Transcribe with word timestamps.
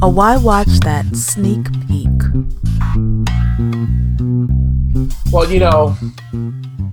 A 0.00 0.08
Why 0.08 0.36
Watch 0.36 0.78
That 0.84 1.06
sneak 1.16 1.64
peek. 1.88 2.08
Well, 5.32 5.50
you 5.50 5.58
know, 5.58 5.96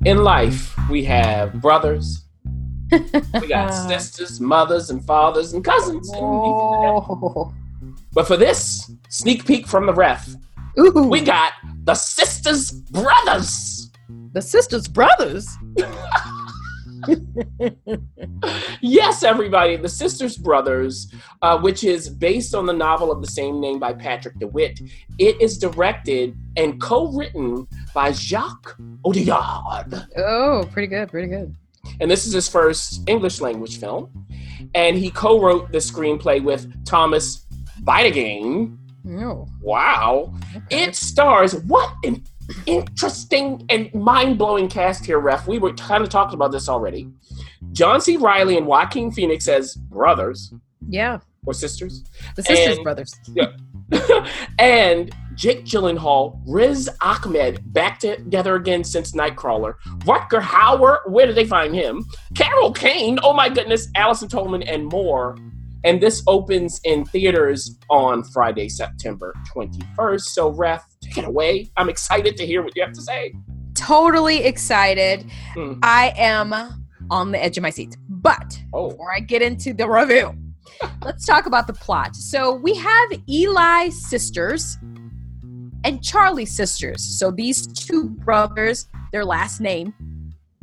in 0.06 0.24
life, 0.24 0.76
we 0.90 1.04
have 1.04 1.62
brothers, 1.62 2.26
we 2.92 3.48
got 3.48 3.70
sisters, 3.70 4.40
mothers, 4.40 4.90
and 4.90 5.06
fathers, 5.06 5.54
and 5.54 5.64
cousins. 5.64 6.10
Oh. 6.16 7.54
But 8.12 8.26
for 8.26 8.38
this 8.38 8.90
sneak 9.10 9.46
peek 9.46 9.68
from 9.68 9.86
the 9.86 9.94
ref, 9.94 10.34
Ooh, 10.80 11.04
we 11.04 11.22
got 11.22 11.54
the 11.84 11.94
sisters 11.94 12.72
brothers. 12.72 13.92
the 14.34 14.42
sisters 14.42 14.88
brothers. 14.88 15.48
Yes, 18.82 19.24
everybody, 19.24 19.76
the 19.78 19.90
sisters 19.90 20.38
brothers, 20.38 21.12
uh, 21.42 21.60
which 21.60 21.84
is 21.84 22.10
based 22.10 22.54
on 22.54 22.66
the 22.66 22.74
novel 22.74 23.12
of 23.12 23.22
the 23.22 23.28
same 23.28 23.60
name 23.60 23.80
by 23.80 23.94
Patrick 23.94 24.38
DeWitt. 24.40 24.80
It 25.18 25.42
is 25.42 25.58
directed 25.58 26.36
and 26.56 26.80
co-written 26.82 27.68
by 27.94 28.12
Jacques 28.12 28.76
Audiard. 29.06 30.08
Oh, 30.18 30.68
pretty 30.72 30.88
good, 30.88 31.10
pretty 31.10 31.28
good. 31.28 31.56
and 32.00 32.10
this 32.10 32.26
is 32.26 32.34
his 32.34 32.48
first 32.48 33.08
English 33.08 33.42
language 33.42 33.80
film. 33.80 34.10
And 34.74 34.98
he 34.98 35.10
co-wrote 35.12 35.72
the 35.72 35.78
screenplay 35.80 36.44
with 36.44 36.86
Thomas 36.86 37.46
Bidegain. 37.84 38.78
Oh, 39.08 39.48
Wow. 39.62 40.34
okay. 40.56 40.84
It 40.86 40.96
stars 40.96 41.56
what 41.66 41.94
an 42.04 42.24
interesting 42.66 43.66
and 43.70 43.94
mind-blowing 43.94 44.70
cast 44.70 45.06
here, 45.06 45.20
Ref. 45.20 45.48
We 45.48 45.60
were 45.60 45.74
kind 45.74 46.04
of 46.04 46.10
talking 46.10 46.36
about 46.36 46.52
this 46.52 46.70
already. 46.70 47.10
John 47.72 48.02
C. 48.02 48.18
Reilly 48.18 48.58
and 48.58 48.66
Joaquin 48.68 49.12
Phoenix 49.12 49.48
as 49.48 49.76
brothers 49.76 50.54
yeah, 50.88 51.20
or 51.46 51.54
sisters. 51.54 52.04
the 52.36 52.44
sisters 52.44 52.76
And- 52.78 52.84
brothers. 52.84 53.14
Yeah. 53.36 53.52
and 54.58 55.14
Jake 55.36 55.64
Gyllenhaal, 55.66 56.42
Riz 56.48 56.90
Ahmed 57.02 57.62
back 57.74 58.00
together 58.00 58.56
again 58.56 58.84
since 58.84 59.12
Nightcrawler. 59.12 59.76
Rutger 60.00 60.42
Hauer, 60.42 61.08
where 61.08 61.28
did 61.28 61.36
they 61.36 61.46
find 61.46 61.76
him? 61.76 62.04
Carol 62.36 62.72
Kane, 62.72 63.20
oh 63.22 63.34
my 63.34 63.48
goodness, 63.50 63.88
Allison 63.96 64.28
Tolman, 64.28 64.64
and 64.64 64.88
more. 64.88 65.38
And 65.84 66.02
this 66.02 66.24
opens 66.26 66.82
in 66.84 67.06
theaters 67.06 67.78
on 67.92 68.24
Friday, 68.24 68.70
September 68.70 69.36
21st. 69.56 70.22
So, 70.22 70.50
Ref, 70.50 70.84
it 71.18 71.26
away. 71.26 71.70
I'm 71.78 71.90
excited 71.90 72.38
to 72.38 72.46
hear 72.46 72.62
what 72.64 72.76
you 72.76 72.84
have 72.84 72.94
to 72.94 73.02
say. 73.02 73.34
Totally 73.74 74.46
excited. 74.46 75.30
Hmm. 75.54 75.74
I 75.84 76.14
am 76.18 76.54
on 77.12 77.32
the 77.32 77.44
edge 77.44 77.58
of 77.58 77.64
my 77.64 77.70
seat. 77.70 77.98
But 78.10 78.62
Oh, 78.74 78.90
before 78.90 79.14
I 79.14 79.20
get 79.20 79.42
into 79.42 79.74
the 79.74 79.88
review, 79.88 80.34
let's 81.04 81.26
talk 81.26 81.46
about 81.46 81.68
the 81.68 81.74
plot. 81.74 82.16
So 82.16 82.54
we 82.54 82.76
have 82.76 83.10
Eli 83.30 83.90
sisters 83.90 84.78
and 85.84 86.04
Charlie 86.04 86.46
sisters. 86.46 87.04
So 87.04 87.32
these 87.32 87.68
two 87.68 88.10
brothers, 88.10 88.88
their 89.12 89.24
last 89.24 89.62
name 89.62 89.94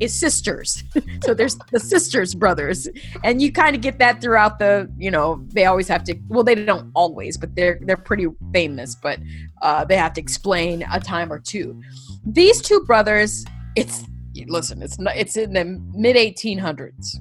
is 0.00 0.18
sisters. 0.18 0.82
so 1.24 1.34
there's 1.34 1.56
the 1.70 1.80
sisters 1.80 2.34
brothers. 2.34 2.88
And 3.24 3.40
you 3.40 3.52
kind 3.52 3.74
of 3.76 3.82
get 3.82 3.98
that 3.98 4.20
throughout 4.20 4.58
the, 4.58 4.90
you 4.98 5.10
know, 5.10 5.42
they 5.48 5.64
always 5.66 5.88
have 5.88 6.04
to 6.04 6.16
well, 6.28 6.44
they 6.44 6.54
don't 6.54 6.90
always, 6.94 7.36
but 7.36 7.54
they're 7.54 7.78
they're 7.82 7.96
pretty 7.96 8.26
famous, 8.52 8.94
but 8.94 9.18
uh, 9.62 9.84
they 9.84 9.96
have 9.96 10.12
to 10.14 10.20
explain 10.20 10.84
a 10.92 11.00
time 11.00 11.32
or 11.32 11.38
two. 11.38 11.80
These 12.26 12.62
two 12.62 12.80
brothers, 12.86 13.44
it's 13.76 14.04
listen, 14.46 14.82
it's 14.82 14.98
not 14.98 15.16
it's 15.16 15.36
in 15.36 15.52
the 15.52 15.64
mid 15.94 16.16
1800s. 16.16 17.16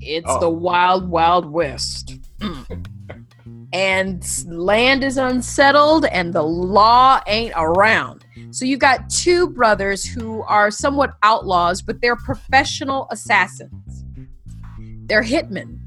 It's 0.00 0.26
Oh. 0.28 0.40
the 0.40 0.50
wild, 0.50 1.08
wild 1.08 1.46
west. 1.50 2.18
And 3.76 4.26
land 4.46 5.04
is 5.04 5.18
unsettled 5.18 6.06
and 6.06 6.32
the 6.32 6.42
law 6.42 7.20
ain't 7.26 7.52
around. 7.54 8.24
So 8.50 8.64
you've 8.64 8.80
got 8.80 9.10
two 9.10 9.50
brothers 9.50 10.02
who 10.02 10.40
are 10.44 10.70
somewhat 10.70 11.18
outlaws, 11.22 11.82
but 11.82 12.00
they're 12.00 12.16
professional 12.16 13.06
assassins. 13.10 14.02
They're 15.04 15.22
hitmen. 15.22 15.78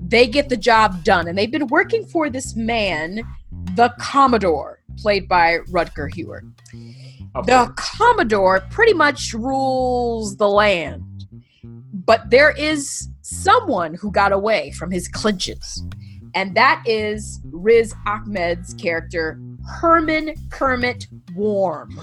They 0.00 0.26
get 0.26 0.48
the 0.48 0.56
job 0.56 1.04
done, 1.04 1.28
and 1.28 1.36
they've 1.36 1.50
been 1.50 1.66
working 1.66 2.06
for 2.06 2.30
this 2.30 2.56
man, 2.56 3.20
the 3.74 3.92
Commodore, 4.00 4.80
played 4.96 5.28
by 5.28 5.58
Rutger 5.68 6.10
Hauer. 6.10 6.50
The 7.44 7.70
Commodore 7.76 8.60
pretty 8.70 8.94
much 8.94 9.34
rules 9.34 10.36
the 10.36 10.48
land, 10.48 11.26
but 11.92 12.30
there 12.30 12.52
is 12.52 13.10
someone 13.20 13.92
who 13.92 14.10
got 14.10 14.32
away 14.32 14.70
from 14.70 14.90
his 14.90 15.08
clinches, 15.08 15.84
and 16.34 16.54
that 16.56 16.82
is 16.86 17.40
Riz 17.50 17.94
Ahmed's 18.06 18.74
character, 18.74 19.40
Herman 19.80 20.34
Kermit 20.50 21.06
Warm. 21.34 21.98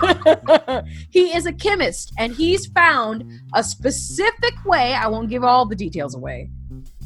he 1.10 1.34
is 1.34 1.46
a 1.46 1.52
chemist, 1.52 2.12
and 2.18 2.32
he's 2.34 2.66
found 2.66 3.24
a 3.54 3.62
specific 3.62 4.54
way. 4.64 4.94
I 4.94 5.06
won't 5.06 5.28
give 5.30 5.44
all 5.44 5.66
the 5.66 5.76
details 5.76 6.14
away. 6.14 6.50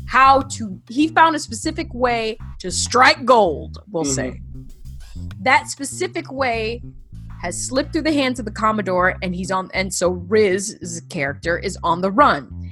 How 0.07 0.41
to? 0.43 0.81
He 0.89 1.09
found 1.09 1.35
a 1.37 1.39
specific 1.39 1.93
way 1.93 2.39
to 2.61 2.71
strike 2.71 3.25
gold. 3.25 3.79
We'll 3.91 4.05
Mhm. 4.05 4.15
say 4.15 4.41
that 5.41 5.69
specific 5.69 6.31
way 6.33 6.83
has 7.43 7.63
slipped 7.63 7.93
through 7.93 8.03
the 8.03 8.13
hands 8.13 8.39
of 8.39 8.45
the 8.45 8.51
Commodore, 8.51 9.17
and 9.23 9.35
he's 9.35 9.51
on. 9.51 9.71
And 9.75 9.93
so 9.93 10.11
Riz's 10.11 11.03
character 11.11 11.59
is 11.59 11.77
on 11.83 12.01
the 12.01 12.11
run. 12.11 12.71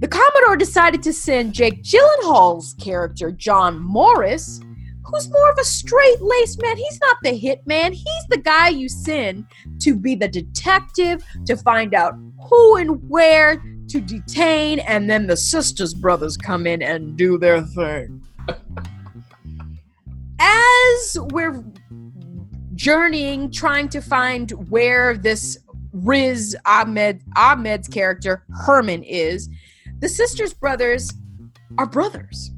The 0.00 0.08
Commodore 0.08 0.56
decided 0.56 1.02
to 1.04 1.12
send 1.12 1.54
Jake 1.54 1.82
Gyllenhaal's 1.82 2.74
character, 2.74 3.30
John 3.30 3.80
Morris, 3.80 4.60
who's 5.04 5.30
more 5.30 5.50
of 5.50 5.58
a 5.58 5.64
straight 5.64 6.20
laced 6.20 6.60
man. 6.60 6.76
He's 6.76 7.00
not 7.00 7.16
the 7.22 7.30
hitman. 7.30 7.92
He's 7.92 8.26
the 8.28 8.38
guy 8.38 8.68
you 8.68 8.88
send 8.88 9.46
to 9.80 9.94
be 9.94 10.14
the 10.14 10.28
detective 10.28 11.24
to 11.46 11.56
find 11.56 11.94
out 11.94 12.14
who 12.48 12.76
and 12.76 13.08
where 13.08 13.62
to 13.88 14.00
detain, 14.00 14.80
and 14.80 15.08
then 15.08 15.26
the 15.26 15.36
sisters 15.36 15.94
brothers 15.94 16.36
come 16.36 16.66
in 16.66 16.82
and 16.82 17.16
do 17.16 17.38
their 17.38 17.62
thing. 17.62 18.22
As 20.40 21.18
we're 21.30 21.62
journeying, 22.74 23.52
trying 23.52 23.88
to 23.90 24.00
find 24.00 24.50
where 24.70 25.16
this 25.16 25.58
Riz 25.92 26.56
Ahmed 26.66 27.22
Ahmed's 27.36 27.86
character 27.88 28.44
Herman 28.64 29.04
is, 29.04 29.48
the 30.04 30.08
sisters 30.10 30.52
brothers 30.52 31.10
are 31.78 31.86
brothers. 31.86 32.50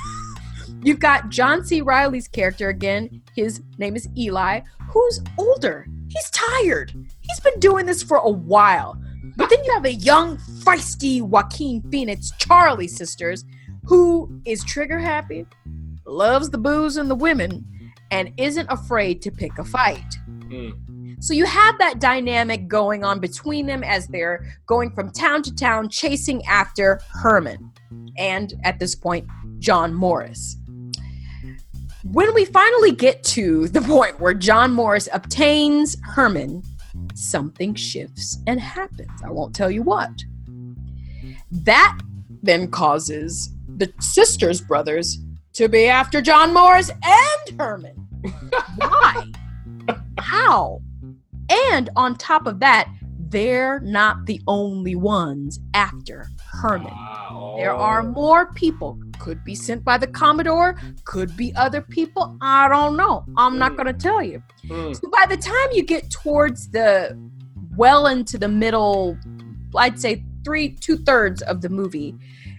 You've 0.84 1.00
got 1.00 1.30
John 1.30 1.64
C. 1.64 1.80
Reilly's 1.80 2.28
character 2.28 2.68
again. 2.68 3.22
His 3.34 3.60
name 3.76 3.96
is 3.96 4.08
Eli, 4.16 4.60
who's 4.90 5.20
older. 5.36 5.88
He's 6.06 6.30
tired. 6.30 6.92
He's 7.22 7.40
been 7.40 7.58
doing 7.58 7.86
this 7.86 8.04
for 8.04 8.18
a 8.18 8.30
while. 8.30 8.96
But 9.34 9.50
then 9.50 9.64
you 9.64 9.72
have 9.72 9.84
a 9.84 9.94
young, 9.94 10.36
feisty 10.36 11.20
Joaquin 11.20 11.82
Phoenix, 11.90 12.30
Charlie 12.38 12.86
sisters, 12.86 13.44
who 13.82 14.40
is 14.44 14.62
trigger 14.62 15.00
happy, 15.00 15.44
loves 16.06 16.50
the 16.50 16.58
booze 16.58 16.98
and 16.98 17.10
the 17.10 17.16
women, 17.16 17.92
and 18.12 18.32
isn't 18.36 18.70
afraid 18.70 19.22
to 19.22 19.32
pick 19.32 19.58
a 19.58 19.64
fight. 19.64 20.14
Mm. 20.44 20.85
So 21.20 21.32
you 21.32 21.46
have 21.46 21.78
that 21.78 21.98
dynamic 21.98 22.68
going 22.68 23.04
on 23.04 23.20
between 23.20 23.66
them 23.66 23.82
as 23.82 24.06
they're 24.06 24.46
going 24.66 24.90
from 24.90 25.10
town 25.10 25.42
to 25.42 25.54
town 25.54 25.88
chasing 25.88 26.44
after 26.46 27.00
Herman 27.08 27.72
and 28.18 28.54
at 28.64 28.78
this 28.78 28.94
point, 28.94 29.26
John 29.58 29.94
Morris. 29.94 30.56
When 32.04 32.32
we 32.34 32.44
finally 32.44 32.92
get 32.92 33.22
to 33.24 33.68
the 33.68 33.80
point 33.80 34.20
where 34.20 34.34
John 34.34 34.72
Morris 34.72 35.08
obtains 35.12 35.96
Herman, 36.02 36.62
something 37.14 37.74
shifts 37.74 38.38
and 38.46 38.60
happens. 38.60 39.10
I 39.24 39.30
won't 39.30 39.54
tell 39.54 39.70
you 39.70 39.82
what. 39.82 40.10
That 41.50 41.98
then 42.42 42.70
causes 42.70 43.50
the 43.76 43.92
sisters 44.00 44.60
brothers 44.60 45.18
to 45.54 45.68
be 45.68 45.86
after 45.86 46.20
John 46.20 46.54
Morris 46.54 46.90
and 46.90 47.58
Herman. 47.58 47.96
Why? 48.76 49.32
How? 50.18 50.80
And 51.50 51.90
on 51.96 52.16
top 52.16 52.46
of 52.46 52.60
that, 52.60 52.88
they're 53.28 53.80
not 53.80 54.26
the 54.26 54.40
only 54.46 54.94
ones 54.94 55.60
after 55.74 56.28
Herman. 56.52 56.86
Wow. 56.86 57.54
There 57.58 57.74
are 57.74 58.02
more 58.02 58.52
people. 58.52 58.98
Could 59.18 59.42
be 59.44 59.54
sent 59.54 59.82
by 59.82 59.98
the 59.98 60.06
Commodore, 60.06 60.78
could 61.04 61.36
be 61.36 61.54
other 61.56 61.80
people. 61.80 62.36
I 62.40 62.68
don't 62.68 62.96
know. 62.96 63.24
I'm 63.36 63.58
not 63.58 63.76
going 63.76 63.86
to 63.86 63.92
tell 63.92 64.22
you. 64.22 64.42
Mm. 64.66 64.94
So 64.94 65.08
by 65.10 65.26
the 65.26 65.36
time 65.36 65.68
you 65.72 65.82
get 65.82 66.10
towards 66.10 66.70
the 66.70 67.18
well 67.76 68.06
into 68.06 68.38
the 68.38 68.48
middle, 68.48 69.18
I'd 69.74 69.98
say 69.98 70.24
three, 70.44 70.70
two 70.70 70.96
thirds 70.96 71.42
of 71.42 71.62
the 71.62 71.68
movie, 71.68 72.14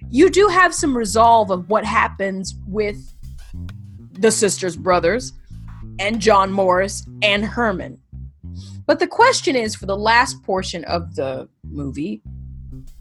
you 0.09 0.29
do 0.29 0.47
have 0.47 0.73
some 0.73 0.97
resolve 0.97 1.51
of 1.51 1.69
what 1.69 1.85
happens 1.85 2.55
with 2.67 2.97
the 4.13 4.31
sisters 4.31 4.75
brothers 4.75 5.33
and 5.99 6.19
John 6.19 6.51
Morris 6.51 7.07
and 7.21 7.45
Herman. 7.45 7.99
But 8.87 8.99
the 8.99 9.07
question 9.07 9.55
is 9.55 9.75
for 9.75 9.85
the 9.85 9.97
last 9.97 10.41
portion 10.43 10.85
of 10.85 11.15
the 11.15 11.49
movie, 11.63 12.21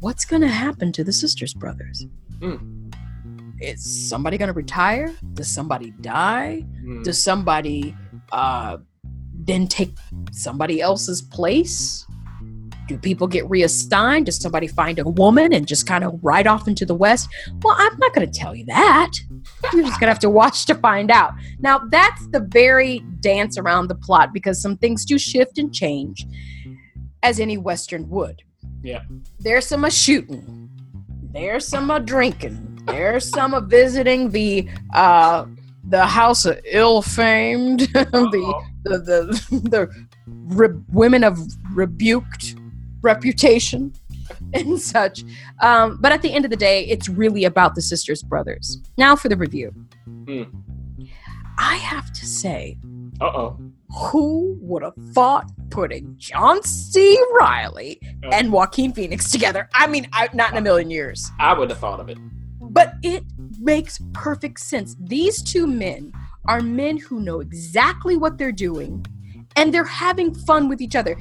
what's 0.01 0.25
going 0.25 0.43
to 0.43 0.49
happen 0.49 0.93
to 0.93 1.05
the 1.05 1.13
sisters 1.13 1.55
brothers? 1.55 2.07
Hmm. 2.41 2.91
Is 3.61 4.09
somebody 4.09 4.37
going 4.37 4.49
to 4.49 4.53
retire? 4.53 5.15
Does 5.35 5.49
somebody 5.49 5.93
die? 6.01 6.61
Hmm. 6.83 7.03
Does 7.03 7.23
somebody 7.23 7.97
uh, 8.33 8.79
then 9.33 9.67
take 9.69 9.97
somebody 10.33 10.81
else's 10.81 11.23
place? 11.23 12.06
Do 12.87 12.99
people 12.99 13.27
get 13.27 13.49
reassigned? 13.49 14.27
Does 14.27 14.41
somebody 14.41 14.67
find 14.67 14.99
a 14.99 15.05
woman 15.05 15.53
and 15.53 15.67
just 15.67 15.87
kind 15.87 16.05
of 16.05 16.19
ride 16.23 16.47
off 16.47 16.69
into 16.69 16.87
the 16.87 16.95
West? 16.95 17.29
Well, 17.63 17.75
I'm 17.77 17.99
not 17.99 18.15
going 18.15 18.31
to 18.31 18.39
tell 18.39 18.55
you 18.55 18.65
that. 18.67 19.13
You're 19.73 19.83
just 19.83 19.99
going 20.01 20.07
to 20.07 20.13
have 20.13 20.19
to 20.21 20.31
watch 20.31 20.67
to 20.67 20.75
find 20.75 21.11
out. 21.11 21.33
Now, 21.59 21.79
that's 21.79 22.27
the 22.29 22.41
very 22.41 23.01
dance 23.21 23.59
around 23.59 23.89
the 23.89 23.95
plot 23.95 24.33
because 24.33 24.61
some 24.61 24.77
things 24.77 25.05
do 25.05 25.19
shift 25.19 25.59
and 25.59 25.75
change 25.75 26.27
as 27.23 27.41
any 27.41 27.59
Western 27.59 28.09
would. 28.11 28.43
Yeah. 28.83 29.03
There's 29.41 29.67
some 29.67 29.85
a 29.85 29.91
shooting. 29.91 30.71
There's 31.33 31.67
some 31.67 31.91
a 31.91 32.01
drinking. 32.01 32.83
There's 32.87 33.29
some 33.29 33.53
a 33.53 33.61
visiting 33.61 34.31
the 34.31 34.69
uh 34.95 35.47
the 35.89 36.07
house 36.07 36.45
of 36.45 36.59
ill 36.65 37.03
famed 37.03 37.81
the 37.95 38.63
the 38.85 38.99
the, 39.01 39.61
the 39.69 40.07
re- 40.27 40.81
women 40.93 41.25
of 41.25 41.39
rebuked 41.73 42.56
reputation 43.07 43.93
and 44.53 44.79
such. 44.79 45.25
Um, 45.63 45.99
but 46.01 46.13
at 46.13 46.21
the 46.23 46.33
end 46.33 46.45
of 46.45 46.51
the 46.51 46.57
day, 46.57 46.85
it's 46.87 47.09
really 47.09 47.45
about 47.45 47.75
the 47.75 47.83
sisters 47.83 48.23
brothers. 48.23 48.79
Now 48.99 49.17
for 49.17 49.29
the 49.29 49.37
review. 49.37 49.73
Hmm. 50.27 50.43
I 51.59 51.77
have 51.77 52.13
to 52.13 52.27
say, 52.27 52.77
Uh-oh. 53.21 53.59
who 54.11 54.59
would 54.61 54.83
have 54.83 54.99
thought 55.15 55.51
putting 55.71 56.15
John 56.19 56.63
C. 56.63 57.19
Reilly 57.41 57.99
and 58.31 58.53
Joaquin 58.53 58.93
Phoenix 58.93 59.31
together? 59.31 59.69
I 59.75 59.87
mean, 59.87 60.07
I, 60.13 60.29
not 60.35 60.53
in 60.53 60.59
a 60.59 60.61
million 60.61 60.91
years. 60.91 61.31
I 61.41 61.55
would 61.59 61.71
have 61.71 61.79
thought 61.79 62.01
of 62.01 62.11
it. 62.11 62.19
But 62.61 62.95
it 63.03 63.25
makes 63.59 64.01
perfect 64.13 64.61
sense. 64.61 64.97
These 65.01 65.43
two 65.43 65.67
men 65.67 66.13
are 66.47 66.61
men 66.61 66.99
who 66.99 67.21
know 67.21 67.41
exactly 67.41 68.17
what 68.17 68.37
they're 68.37 68.53
doing 68.53 69.07
and 69.57 69.73
they're 69.73 69.85
having 69.85 70.35
fun 70.35 70.69
with 70.69 70.81
each 70.83 70.95
other. 70.95 71.17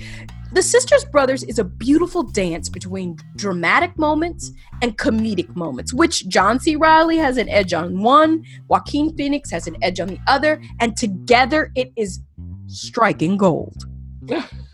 The 0.56 0.64
Sisters 0.64 1.04
Brothers 1.04 1.44
is 1.44 1.60
a 1.60 1.66
beautiful 1.66 2.24
dance 2.24 2.70
between 2.70 3.18
dramatic 3.36 3.98
moments 3.98 4.54
and 4.82 4.98
comedic 4.98 5.54
moments, 5.54 5.94
which 5.94 6.30
John 6.30 6.62
C. 6.62 6.78
Reilly 6.78 7.18
has 7.18 7.36
an 7.36 7.50
edge 7.50 7.74
on 7.74 8.02
one, 8.02 8.46
Joaquin 8.70 9.14
Phoenix 9.18 9.52
has 9.52 9.68
an 9.68 9.76
edge 9.82 10.00
on 10.00 10.08
the 10.08 10.20
other, 10.28 10.62
and 10.80 10.96
together 10.96 11.74
it 11.76 11.92
is 11.98 12.22
striking 12.68 13.36
gold. 13.36 13.84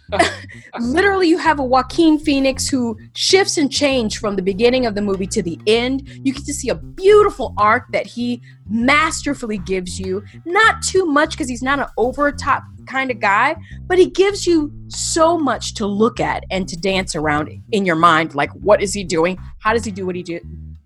Literally, 0.80 1.28
you 1.28 1.38
have 1.38 1.60
a 1.60 1.64
Joaquin 1.64 2.20
Phoenix 2.20 2.68
who 2.68 2.98
shifts 3.16 3.58
and 3.58 3.72
change 3.72 4.20
from 4.20 4.36
the 4.36 4.42
beginning 4.42 4.86
of 4.86 4.96
the 4.96 5.02
movie 5.02 5.28
to 5.28 5.42
the 5.42 5.60
end. 5.68 6.08
You 6.24 6.34
get 6.34 6.46
to 6.46 6.54
see 6.54 6.70
a 6.70 6.76
beautiful 6.76 7.54
arc 7.58 7.92
that 7.92 8.08
he 8.08 8.42
masterfully 8.70 9.58
gives 9.58 10.00
you. 10.00 10.24
Not 10.46 10.82
too 10.82 11.06
much 11.06 11.32
because 11.32 11.50
he's 11.50 11.64
not 11.64 11.80
an 11.80 11.88
over 11.98 12.32
top 12.32 12.64
kind 12.88 13.12
of 13.12 13.20
guy, 13.20 13.56
but 13.88 13.98
he 13.98 14.10
gives 14.10 14.48
you 14.48 14.72
so 14.88 15.38
much 15.38 15.74
to 15.76 15.86
look 15.86 16.20
at 16.20 16.44
and 16.50 16.68
to 16.68 16.78
dance 16.78 17.16
around 17.16 17.50
in 17.72 17.86
your 17.86 17.96
mind. 17.96 18.36
Like, 18.36 18.52
what 18.52 18.82
is 18.82 18.94
he 18.94 19.04
doing? 19.04 19.38
How 19.60 19.74
does 19.74 19.86
he 19.86 19.92
do 19.92 20.06
what 20.06 20.16
he 20.16 20.24
do? 20.24 20.40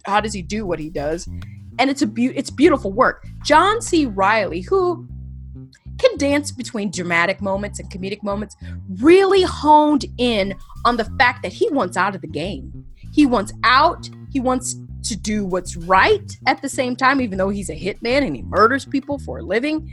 How 0.06 0.22
does 0.22 0.34
he 0.34 0.42
do 0.42 0.66
what 0.66 0.80
he 0.80 0.90
does? 0.90 1.28
And 1.78 1.90
it's 1.90 2.02
a 2.02 2.08
be- 2.08 2.36
it's 2.36 2.50
beautiful 2.50 2.92
work. 2.92 3.26
John 3.44 3.82
C. 3.82 4.06
Reilly, 4.06 4.62
who 4.62 5.08
can 6.06 6.18
dance 6.18 6.52
between 6.52 6.92
dramatic 6.92 7.42
moments 7.42 7.80
and 7.80 7.90
comedic 7.90 8.24
moments, 8.24 8.56
really 9.00 9.44
honed 9.44 10.06
in 10.18 10.56
on 10.84 10.98
the 10.98 11.06
fact 11.18 11.44
that 11.44 11.54
he 11.54 11.70
wants 11.70 11.98
out 11.98 12.16
of 12.16 12.22
the 12.22 12.28
game. 12.28 12.86
He 13.12 13.26
wants 13.26 13.54
out. 13.64 14.10
He 14.32 14.40
wants 14.40 14.76
to 15.04 15.16
do 15.16 15.46
what's 15.46 15.78
right 15.78 16.32
at 16.48 16.62
the 16.62 16.70
same 16.70 16.96
time, 16.96 17.22
even 17.22 17.38
though 17.38 17.50
he's 17.50 17.70
a 17.70 17.76
hitman 17.76 18.26
and 18.26 18.36
he 18.36 18.42
murders 18.42 18.86
people 18.86 19.20
for 19.20 19.40
a 19.40 19.44
living. 19.44 19.90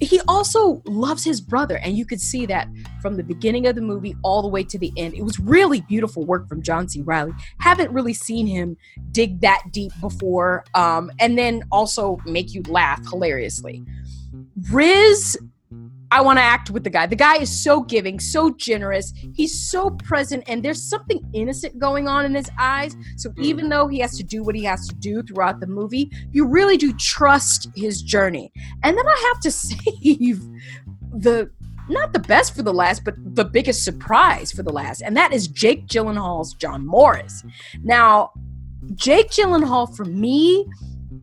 He 0.00 0.20
also 0.28 0.82
loves 0.84 1.24
his 1.24 1.40
brother, 1.40 1.78
and 1.78 1.96
you 1.96 2.04
could 2.04 2.20
see 2.20 2.46
that 2.46 2.68
from 3.00 3.16
the 3.16 3.22
beginning 3.22 3.66
of 3.66 3.74
the 3.74 3.80
movie 3.80 4.14
all 4.22 4.42
the 4.42 4.48
way 4.48 4.62
to 4.64 4.78
the 4.78 4.92
end. 4.96 5.14
It 5.14 5.22
was 5.22 5.38
really 5.40 5.80
beautiful 5.82 6.24
work 6.24 6.48
from 6.48 6.62
John 6.62 6.88
C. 6.88 7.00
Reilly. 7.00 7.32
Haven't 7.60 7.92
really 7.92 8.12
seen 8.12 8.46
him 8.46 8.76
dig 9.12 9.40
that 9.40 9.62
deep 9.70 9.92
before, 10.00 10.64
um, 10.74 11.10
and 11.20 11.38
then 11.38 11.62
also 11.72 12.18
make 12.26 12.54
you 12.54 12.62
laugh 12.68 13.00
hilariously. 13.08 13.82
Riz, 14.70 15.36
I 16.10 16.20
want 16.20 16.38
to 16.38 16.42
act 16.42 16.70
with 16.70 16.84
the 16.84 16.90
guy. 16.90 17.06
The 17.06 17.16
guy 17.16 17.38
is 17.38 17.50
so 17.50 17.80
giving, 17.80 18.20
so 18.20 18.50
generous. 18.50 19.12
He's 19.34 19.68
so 19.68 19.90
present, 19.90 20.44
and 20.46 20.62
there's 20.62 20.82
something 20.82 21.20
innocent 21.32 21.78
going 21.78 22.06
on 22.06 22.24
in 22.24 22.34
his 22.34 22.48
eyes. 22.58 22.96
So 23.16 23.32
even 23.38 23.68
though 23.68 23.88
he 23.88 23.98
has 23.98 24.16
to 24.18 24.22
do 24.22 24.44
what 24.44 24.54
he 24.54 24.62
has 24.64 24.86
to 24.88 24.94
do 24.94 25.22
throughout 25.22 25.58
the 25.58 25.66
movie, 25.66 26.10
you 26.30 26.46
really 26.46 26.76
do 26.76 26.92
trust 26.92 27.68
his 27.74 28.00
journey. 28.00 28.52
And 28.84 28.96
then 28.96 29.06
I 29.06 29.32
have 29.32 29.40
to 29.40 29.50
save 29.50 30.40
the 31.12 31.50
not 31.88 32.12
the 32.12 32.18
best 32.20 32.54
for 32.56 32.62
the 32.62 32.72
last, 32.72 33.04
but 33.04 33.14
the 33.18 33.44
biggest 33.44 33.84
surprise 33.84 34.50
for 34.50 34.62
the 34.62 34.72
last, 34.72 35.02
and 35.02 35.16
that 35.16 35.32
is 35.32 35.48
Jake 35.48 35.86
Gyllenhaal's 35.86 36.54
John 36.54 36.86
Morris. 36.86 37.44
Now, 37.82 38.30
Jake 38.94 39.30
Gyllenhaal 39.30 39.94
for 39.94 40.04
me, 40.04 40.66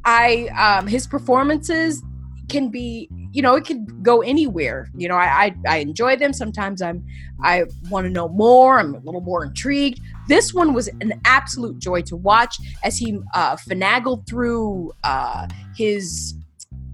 I 0.06 0.50
um, 0.50 0.88
his 0.88 1.08
performances 1.08 2.04
can 2.52 2.70
be 2.70 3.10
you 3.32 3.42
know 3.42 3.56
it 3.56 3.66
could 3.66 4.04
go 4.04 4.22
anywhere. 4.22 4.90
You 4.96 5.08
know 5.10 5.16
I, 5.16 5.46
I 5.46 5.56
i 5.68 5.78
enjoy 5.78 6.16
them. 6.18 6.34
Sometimes 6.34 6.82
i'm 6.82 7.04
i 7.44 7.64
want 7.90 8.06
to 8.06 8.12
know 8.12 8.28
more. 8.30 8.80
I'm 8.80 8.94
a 8.96 9.00
little 9.00 9.22
more 9.22 9.46
intrigued. 9.46 10.02
This 10.28 10.54
one 10.54 10.74
was 10.74 10.88
an 11.00 11.20
absolute 11.26 11.80
joy 11.80 12.02
to 12.04 12.16
watch 12.16 12.58
as 12.84 12.98
he 12.98 13.20
uh 13.34 13.56
finagled 13.56 14.28
through 14.28 14.92
uh 15.04 15.48
his 15.76 16.36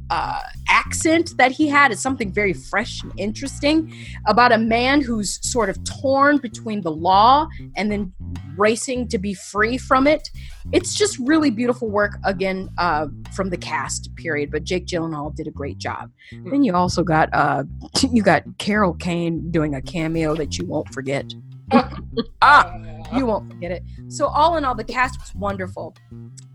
uh, 0.09 0.42
accent 0.68 1.33
that 1.38 1.51
he 1.51 1.68
had 1.68 1.92
is 1.92 2.01
something 2.01 2.31
very 2.31 2.54
fresh 2.54 3.04
and 3.04 3.12
interesting 3.18 3.94
about 4.25 4.51
a 4.51 4.57
man 4.57 5.01
who's 5.01 5.39
sort 5.48 5.69
of 5.69 5.83
torn 5.83 6.38
between 6.38 6.81
the 6.81 6.92
law 6.92 7.48
and 7.75 7.92
then 7.92 8.13
racing 8.57 9.07
to 9.09 9.18
be 9.18 9.33
free 9.33 9.77
from 9.77 10.07
it. 10.07 10.30
It's 10.71 10.95
just 10.95 11.18
really 11.19 11.51
beautiful 11.51 11.89
work 11.89 12.18
again 12.25 12.69
uh, 12.77 13.07
from 13.33 13.50
the 13.50 13.57
cast. 13.57 14.13
Period. 14.15 14.51
But 14.51 14.63
Jake 14.63 14.86
Gyllenhaal 14.86 15.36
did 15.36 15.48
a 15.48 15.51
great 15.51 15.77
job. 15.77 16.12
Then 16.31 16.63
you 16.63 16.74
also 16.74 17.03
got 17.03 17.30
uh, 17.33 17.63
you 18.12 18.24
got 18.24 18.44
Carol 18.57 18.94
Kane 18.94 19.51
doing 19.51 19.75
a 19.75 19.81
cameo 19.81 20.36
that 20.36 20.57
you 20.57 20.65
won't 20.65 20.94
forget. 20.94 21.33
ah, 22.42 22.74
you 23.15 23.25
won't 23.25 23.51
forget 23.51 23.71
it. 23.71 23.83
So 24.07 24.27
all 24.27 24.57
in 24.57 24.65
all, 24.65 24.75
the 24.75 24.83
cast 24.83 25.19
was 25.19 25.33
wonderful. 25.36 25.95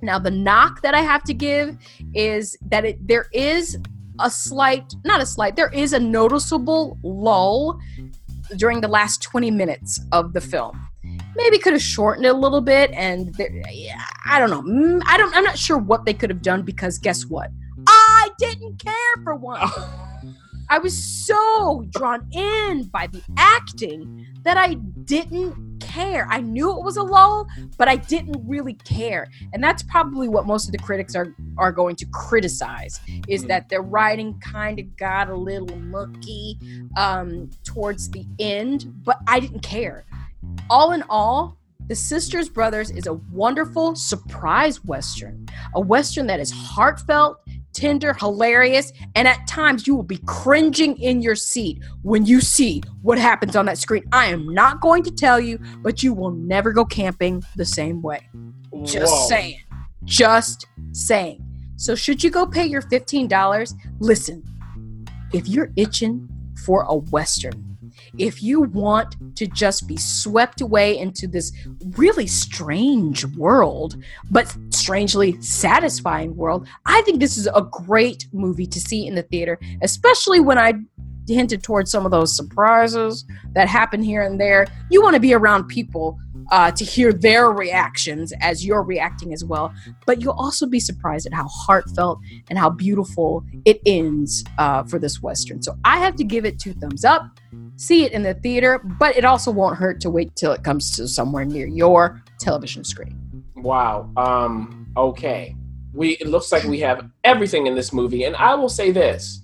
Now 0.00 0.19
the 0.19 0.31
knock 0.31 0.82
that 0.82 0.94
I 0.94 1.00
have 1.00 1.22
to 1.24 1.34
give 1.34 1.77
is 2.15 2.56
that 2.67 2.84
it 2.84 3.06
there 3.06 3.27
is 3.32 3.79
a 4.20 4.31
slight, 4.31 4.94
not 5.05 5.20
a 5.20 5.27
slight, 5.27 5.56
there 5.56 5.72
is 5.72 5.93
a 5.93 5.98
noticeable 5.98 6.98
lull 7.03 7.81
during 8.56 8.81
the 8.81 8.88
last 8.88 9.22
20 9.22 9.50
minutes 9.50 10.00
of 10.12 10.32
the 10.32 10.41
film. 10.41 10.79
Maybe 11.34 11.58
could 11.58 11.72
have 11.72 11.82
shortened 11.82 12.27
it 12.27 12.34
a 12.34 12.36
little 12.36 12.60
bit, 12.60 12.91
and 12.93 13.34
there, 13.34 13.50
yeah, 13.70 14.03
I 14.27 14.38
don't 14.38 14.50
know. 14.50 14.62
Mm, 14.62 15.03
I 15.06 15.17
don't. 15.17 15.34
I'm 15.34 15.44
not 15.44 15.58
sure 15.58 15.79
what 15.79 16.05
they 16.05 16.12
could 16.12 16.29
have 16.29 16.43
done 16.43 16.62
because 16.62 16.98
guess 16.98 17.24
what? 17.24 17.50
I 17.86 18.29
didn't 18.38 18.79
care 18.79 18.94
for 19.24 19.34
one. 19.34 19.60
I 20.69 20.79
was 20.79 20.96
so 20.96 21.84
drawn 21.91 22.27
in 22.32 22.84
by 22.84 23.06
the 23.06 23.22
acting 23.36 24.27
that 24.43 24.56
I 24.56 24.74
didn't 25.05 25.71
care. 25.82 26.27
I 26.31 26.41
knew 26.41 26.70
it 26.77 26.82
was 26.82 26.96
a 26.96 27.03
lull, 27.03 27.46
but 27.79 27.89
I 27.89 27.96
didn't 27.96 28.36
really 28.46 28.74
care. 28.74 29.29
And 29.53 29.62
that's 29.62 29.82
probably 29.82 30.29
what 30.29 30.46
most 30.46 30.67
of 30.67 30.72
the 30.72 30.79
critics 30.79 31.15
are 31.15 31.34
are 31.58 31.72
going 31.72 31.96
to 31.96 32.06
criticize 32.06 32.98
is 33.29 33.44
Mhm. 33.44 33.48
that 33.48 33.69
their 33.69 33.82
writing 33.82 34.39
kind 34.41 34.79
of 34.79 34.96
got 34.96 35.29
a 35.29 35.36
little 35.36 35.77
mucky 35.79 36.58
um, 36.96 37.51
towards 37.65 38.08
the 38.10 38.27
end, 38.39 38.93
but 39.05 39.19
I 39.27 39.41
didn't 39.41 39.60
care. 39.60 40.05
All 40.70 40.93
in 40.93 41.03
all, 41.08 41.56
The 41.89 41.96
Sisters 41.96 42.48
Brothers 42.48 42.91
is 42.91 43.06
a 43.06 43.15
wonderful 43.32 43.96
surprise 43.96 44.84
western, 44.84 45.46
a 45.74 45.81
western 45.81 46.27
that 46.29 46.39
is 46.41 46.51
heartfelt, 46.51 47.39
tender, 47.72 48.14
hilarious, 48.14 48.93
and 49.14 49.26
at 49.26 49.46
times 49.46 49.86
you 49.86 49.94
will 49.94 50.02
be 50.02 50.19
cringing 50.26 50.96
in 50.98 51.22
your 51.22 51.34
seat 51.34 51.82
when 52.02 52.26
you 52.26 52.41
see 52.41 52.82
what 53.02 53.19
happens 53.19 53.56
on 53.56 53.67
that 53.67 53.79
screen. 53.79 54.05
I 54.12 54.26
am 54.26 54.52
not 54.52 54.81
going 54.81 55.02
to 55.05 55.10
tell 55.10 55.41
you, 55.41 55.58
but 55.82 56.02
you 56.02 56.12
will 56.12 56.31
never 56.31 56.72
go 56.72 56.84
camping 56.84 57.43
the 57.56 57.64
same 57.64 58.02
way. 58.02 58.29
Just 58.82 59.12
Whoa. 59.12 59.29
saying. 59.29 59.60
Just 60.05 60.67
saying. 60.93 61.44
So, 61.76 61.94
should 61.94 62.22
you 62.22 62.31
go 62.31 62.46
pay 62.46 62.67
your 62.67 62.82
$15? 62.82 63.74
Listen, 63.98 64.44
if 65.32 65.48
you're 65.48 65.70
itching 65.76 66.29
for 66.64 66.82
a 66.82 66.94
Western, 66.94 67.71
if 68.19 68.42
you 68.42 68.62
want 68.62 69.16
to 69.36 69.46
just 69.46 69.86
be 69.86 69.96
swept 69.96 70.60
away 70.60 70.98
into 70.98 71.26
this 71.26 71.52
really 71.96 72.26
strange 72.26 73.24
world, 73.36 73.96
but 74.31 74.54
strangely 74.70 75.40
satisfying 75.40 76.36
world, 76.36 76.66
I 76.86 77.02
think 77.02 77.20
this 77.20 77.36
is 77.36 77.46
a 77.46 77.66
great 77.70 78.26
movie 78.32 78.66
to 78.66 78.81
see 78.81 79.06
in 79.06 79.14
the 79.14 79.22
theater, 79.22 79.58
especially 79.82 80.40
when 80.40 80.58
I 80.58 80.74
hinted 81.28 81.62
towards 81.62 81.90
some 81.90 82.04
of 82.04 82.10
those 82.10 82.36
surprises 82.36 83.24
that 83.54 83.69
happen 83.69 84.02
here 84.02 84.22
and 84.22 84.40
there. 84.40 84.66
You 84.90 85.02
want 85.02 85.14
to 85.14 85.20
be 85.20 85.34
around 85.34 85.69
people 85.69 86.19
uh, 86.50 86.70
to 86.70 86.84
hear 86.84 87.12
their 87.12 87.50
reactions 87.50 88.32
as 88.40 88.64
you're 88.64 88.82
reacting 88.82 89.32
as 89.32 89.44
well. 89.44 89.72
But 90.06 90.20
you'll 90.20 90.32
also 90.32 90.66
be 90.66 90.81
surprised 90.81 91.26
at 91.26 91.32
how 91.32 91.46
heartfelt 91.48 92.19
and 92.50 92.58
how 92.58 92.70
beautiful 92.70 93.44
it 93.64 93.81
ends 93.86 94.44
uh, 94.58 94.84
for 94.84 94.98
this 94.98 95.22
Western. 95.22 95.62
So 95.62 95.76
I 95.84 95.98
have 95.98 96.16
to 96.16 96.24
give 96.24 96.44
it 96.44 96.58
two 96.58 96.74
thumbs 96.74 97.04
up. 97.04 97.26
See 97.76 98.05
it 98.05 98.12
in 98.12 98.22
the 98.22 98.34
theater, 98.34 98.79
but 98.79 99.17
it 99.17 99.24
also 99.24 99.50
won't 99.50 99.76
hurt 99.76 100.00
to 100.02 100.10
wait 100.10 100.36
till 100.36 100.52
it 100.52 100.62
comes 100.62 100.94
to 100.96 101.08
somewhere 101.08 101.44
near 101.44 101.67
your 101.67 102.22
television 102.38 102.84
screen. 102.84 103.19
Wow. 103.56 104.10
Um, 104.17 104.93
okay. 104.96 105.56
We 105.94 106.12
it 106.12 106.26
looks 106.26 106.52
like 106.52 106.64
we 106.64 106.81
have 106.81 107.08
everything 107.24 107.67
in 107.67 107.74
this 107.74 107.93
movie, 107.93 108.24
and 108.24 108.34
I 108.36 108.55
will 108.55 108.69
say 108.69 108.93
this. 108.93 109.43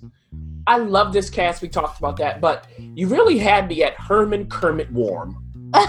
I 0.67 0.77
love 0.77 1.13
this 1.13 1.29
cast. 1.29 1.61
We 1.61 1.69
talked 1.69 1.99
about 1.99 2.17
that, 2.17 2.41
but 2.41 2.67
you 2.77 3.07
really 3.07 3.37
had 3.37 3.67
me 3.67 3.83
at 3.83 3.93
Herman 3.95 4.47
Kermit 4.49 4.91
Warm. 4.91 5.43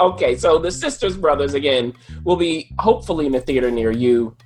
okay, 0.00 0.36
so 0.36 0.58
the 0.58 0.70
Sisters 0.70 1.16
Brothers 1.16 1.54
again 1.54 1.92
will 2.24 2.36
be 2.36 2.70
hopefully 2.78 3.26
in 3.26 3.34
a 3.34 3.40
theater 3.40 3.70
near 3.70 3.90
you 3.90 4.36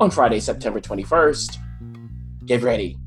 on 0.00 0.10
Friday, 0.10 0.40
September 0.40 0.80
21st. 0.80 1.56
Get 2.46 2.62
ready 2.62 2.98